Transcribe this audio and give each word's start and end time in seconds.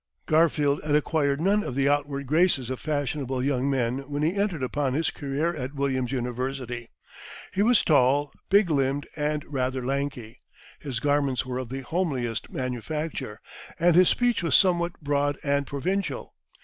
Garfield 0.25 0.83
had 0.83 0.95
acquired 0.95 1.39
none 1.39 1.63
of 1.63 1.75
the 1.75 1.87
outward 1.87 2.25
graces 2.25 2.71
of 2.71 2.79
fashionable 2.79 3.43
young 3.43 3.69
men 3.69 3.99
when 4.09 4.23
he 4.23 4.33
entered 4.35 4.63
upon 4.63 4.95
his 4.95 5.11
career 5.11 5.55
at 5.55 5.75
Williams' 5.75 6.11
University. 6.11 6.89
He 7.53 7.61
was 7.61 7.83
tall, 7.83 8.33
big 8.49 8.71
limbed, 8.71 9.05
and 9.15 9.45
rather 9.47 9.85
lanky. 9.85 10.39
His 10.79 10.99
garments 10.99 11.45
were 11.45 11.59
of 11.59 11.69
the 11.69 11.81
homeliest 11.81 12.49
manufacture, 12.49 13.41
and 13.79 13.95
his 13.95 14.09
speech 14.09 14.41
was 14.41 14.55
somewhat 14.55 14.99
broad 15.01 15.37
and 15.43 15.67
provincial. 15.67 16.33